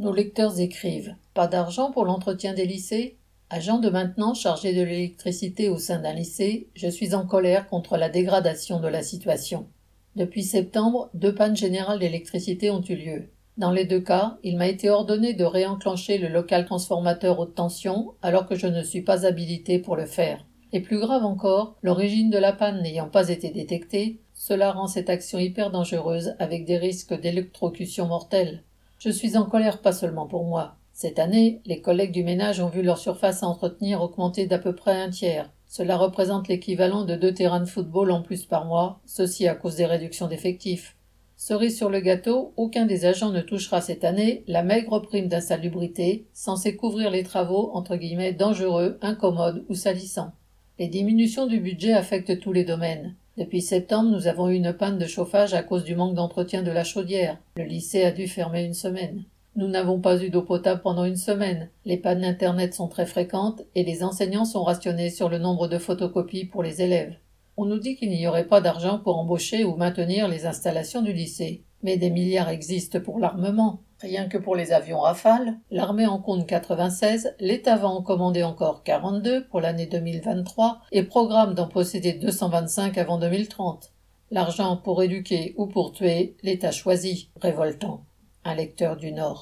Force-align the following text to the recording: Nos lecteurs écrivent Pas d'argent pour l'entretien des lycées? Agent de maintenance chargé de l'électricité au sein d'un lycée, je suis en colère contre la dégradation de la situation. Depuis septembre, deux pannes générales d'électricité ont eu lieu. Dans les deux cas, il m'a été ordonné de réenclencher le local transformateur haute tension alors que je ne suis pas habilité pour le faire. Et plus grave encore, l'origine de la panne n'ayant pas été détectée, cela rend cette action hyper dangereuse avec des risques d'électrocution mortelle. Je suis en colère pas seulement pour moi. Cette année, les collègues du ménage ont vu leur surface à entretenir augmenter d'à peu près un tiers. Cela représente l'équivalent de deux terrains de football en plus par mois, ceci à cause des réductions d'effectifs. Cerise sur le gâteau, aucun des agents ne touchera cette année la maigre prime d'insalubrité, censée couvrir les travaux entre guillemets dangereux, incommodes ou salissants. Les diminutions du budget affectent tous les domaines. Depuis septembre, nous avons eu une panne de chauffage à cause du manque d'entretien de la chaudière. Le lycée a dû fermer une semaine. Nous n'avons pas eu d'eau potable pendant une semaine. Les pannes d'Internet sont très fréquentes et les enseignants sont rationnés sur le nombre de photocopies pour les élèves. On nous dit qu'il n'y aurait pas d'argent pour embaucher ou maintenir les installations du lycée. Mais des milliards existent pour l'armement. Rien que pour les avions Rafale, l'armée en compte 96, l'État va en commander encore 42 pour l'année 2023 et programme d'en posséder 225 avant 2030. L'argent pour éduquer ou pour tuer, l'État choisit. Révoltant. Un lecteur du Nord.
Nos 0.00 0.14
lecteurs 0.14 0.58
écrivent 0.60 1.14
Pas 1.34 1.46
d'argent 1.46 1.90
pour 1.90 2.06
l'entretien 2.06 2.54
des 2.54 2.64
lycées? 2.64 3.18
Agent 3.50 3.80
de 3.80 3.90
maintenance 3.90 4.40
chargé 4.40 4.72
de 4.72 4.80
l'électricité 4.80 5.68
au 5.68 5.76
sein 5.76 5.98
d'un 5.98 6.14
lycée, 6.14 6.68
je 6.74 6.88
suis 6.88 7.14
en 7.14 7.26
colère 7.26 7.68
contre 7.68 7.98
la 7.98 8.08
dégradation 8.08 8.80
de 8.80 8.88
la 8.88 9.02
situation. 9.02 9.66
Depuis 10.16 10.42
septembre, 10.42 11.10
deux 11.12 11.34
pannes 11.34 11.54
générales 11.54 11.98
d'électricité 11.98 12.70
ont 12.70 12.80
eu 12.80 12.94
lieu. 12.94 13.28
Dans 13.58 13.72
les 13.72 13.84
deux 13.84 14.00
cas, 14.00 14.38
il 14.42 14.56
m'a 14.56 14.68
été 14.68 14.88
ordonné 14.88 15.34
de 15.34 15.44
réenclencher 15.44 16.16
le 16.16 16.28
local 16.28 16.64
transformateur 16.64 17.38
haute 17.38 17.54
tension 17.54 18.14
alors 18.22 18.46
que 18.46 18.54
je 18.54 18.68
ne 18.68 18.82
suis 18.82 19.02
pas 19.02 19.26
habilité 19.26 19.78
pour 19.78 19.96
le 19.96 20.06
faire. 20.06 20.46
Et 20.72 20.80
plus 20.80 20.98
grave 20.98 21.26
encore, 21.26 21.76
l'origine 21.82 22.30
de 22.30 22.38
la 22.38 22.54
panne 22.54 22.80
n'ayant 22.80 23.10
pas 23.10 23.28
été 23.28 23.50
détectée, 23.50 24.22
cela 24.32 24.72
rend 24.72 24.86
cette 24.86 25.10
action 25.10 25.38
hyper 25.38 25.70
dangereuse 25.70 26.36
avec 26.38 26.64
des 26.64 26.78
risques 26.78 27.20
d'électrocution 27.20 28.06
mortelle. 28.06 28.62
Je 29.00 29.08
suis 29.08 29.38
en 29.38 29.46
colère 29.46 29.80
pas 29.80 29.92
seulement 29.92 30.26
pour 30.26 30.44
moi. 30.44 30.76
Cette 30.92 31.18
année, 31.18 31.62
les 31.64 31.80
collègues 31.80 32.12
du 32.12 32.22
ménage 32.22 32.60
ont 32.60 32.68
vu 32.68 32.82
leur 32.82 32.98
surface 32.98 33.42
à 33.42 33.46
entretenir 33.46 34.02
augmenter 34.02 34.46
d'à 34.46 34.58
peu 34.58 34.74
près 34.74 35.00
un 35.00 35.08
tiers. 35.08 35.50
Cela 35.66 35.96
représente 35.96 36.48
l'équivalent 36.48 37.06
de 37.06 37.14
deux 37.14 37.32
terrains 37.32 37.60
de 37.60 37.64
football 37.64 38.10
en 38.10 38.20
plus 38.20 38.44
par 38.44 38.66
mois, 38.66 39.00
ceci 39.06 39.48
à 39.48 39.54
cause 39.54 39.76
des 39.76 39.86
réductions 39.86 40.26
d'effectifs. 40.26 40.98
Cerise 41.38 41.78
sur 41.78 41.88
le 41.88 42.00
gâteau, 42.00 42.52
aucun 42.58 42.84
des 42.84 43.06
agents 43.06 43.30
ne 43.30 43.40
touchera 43.40 43.80
cette 43.80 44.04
année 44.04 44.44
la 44.46 44.62
maigre 44.62 44.98
prime 44.98 45.28
d'insalubrité, 45.28 46.26
censée 46.34 46.76
couvrir 46.76 47.10
les 47.10 47.22
travaux 47.22 47.70
entre 47.72 47.96
guillemets 47.96 48.34
dangereux, 48.34 48.98
incommodes 49.00 49.64
ou 49.70 49.74
salissants. 49.74 50.32
Les 50.78 50.88
diminutions 50.88 51.46
du 51.46 51.58
budget 51.58 51.94
affectent 51.94 52.40
tous 52.40 52.52
les 52.52 52.64
domaines. 52.64 53.16
Depuis 53.40 53.62
septembre, 53.62 54.10
nous 54.10 54.26
avons 54.26 54.50
eu 54.50 54.54
une 54.56 54.74
panne 54.74 54.98
de 54.98 55.06
chauffage 55.06 55.54
à 55.54 55.62
cause 55.62 55.82
du 55.82 55.96
manque 55.96 56.14
d'entretien 56.14 56.62
de 56.62 56.70
la 56.70 56.84
chaudière. 56.84 57.38
Le 57.56 57.64
lycée 57.64 58.04
a 58.04 58.10
dû 58.10 58.28
fermer 58.28 58.64
une 58.64 58.74
semaine. 58.74 59.24
Nous 59.56 59.66
n'avons 59.66 59.98
pas 59.98 60.22
eu 60.22 60.28
d'eau 60.28 60.42
potable 60.42 60.82
pendant 60.82 61.06
une 61.06 61.16
semaine. 61.16 61.70
Les 61.86 61.96
pannes 61.96 62.20
d'Internet 62.20 62.74
sont 62.74 62.88
très 62.88 63.06
fréquentes 63.06 63.62
et 63.74 63.82
les 63.82 64.04
enseignants 64.04 64.44
sont 64.44 64.62
rationnés 64.62 65.08
sur 65.08 65.30
le 65.30 65.38
nombre 65.38 65.68
de 65.68 65.78
photocopies 65.78 66.44
pour 66.44 66.62
les 66.62 66.82
élèves. 66.82 67.16
On 67.56 67.64
nous 67.64 67.78
dit 67.78 67.96
qu'il 67.96 68.10
n'y 68.10 68.26
aurait 68.26 68.46
pas 68.46 68.60
d'argent 68.60 68.98
pour 68.98 69.16
embaucher 69.16 69.64
ou 69.64 69.74
maintenir 69.74 70.28
les 70.28 70.44
installations 70.44 71.00
du 71.00 71.14
lycée. 71.14 71.64
Mais 71.82 71.96
des 71.96 72.10
milliards 72.10 72.48
existent 72.48 73.00
pour 73.00 73.18
l'armement. 73.18 73.80
Rien 74.00 74.28
que 74.28 74.38
pour 74.38 74.56
les 74.56 74.72
avions 74.72 75.00
Rafale, 75.00 75.58
l'armée 75.70 76.06
en 76.06 76.18
compte 76.18 76.46
96, 76.46 77.34
l'État 77.38 77.76
va 77.76 77.88
en 77.88 78.02
commander 78.02 78.42
encore 78.42 78.82
42 78.82 79.46
pour 79.48 79.60
l'année 79.60 79.86
2023 79.86 80.80
et 80.92 81.02
programme 81.02 81.54
d'en 81.54 81.68
posséder 81.68 82.14
225 82.14 82.96
avant 82.96 83.18
2030. 83.18 83.92
L'argent 84.30 84.76
pour 84.76 85.02
éduquer 85.02 85.54
ou 85.58 85.66
pour 85.66 85.92
tuer, 85.92 86.36
l'État 86.42 86.70
choisit. 86.70 87.28
Révoltant. 87.40 88.04
Un 88.44 88.54
lecteur 88.54 88.96
du 88.96 89.12
Nord. 89.12 89.38